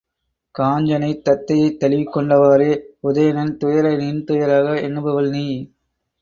காஞ்சனை, 0.55 1.09
தத்தையைத் 1.19 1.77
தழுவிக் 1.77 2.13
கொண்டவாறே, 2.15 2.71
உதயணன் 3.03 3.53
துயரை 3.57 3.95
நின் 3.95 4.25
துயராக 4.25 4.73
எண்ணுபவள் 4.81 5.29
நீ! 5.29 5.45